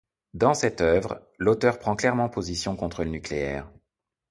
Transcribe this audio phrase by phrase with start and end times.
[0.33, 3.71] Dans cette œuvre, l’auteure prend clairement position contre le nucléaire.